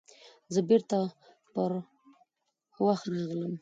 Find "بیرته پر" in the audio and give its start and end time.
0.67-1.71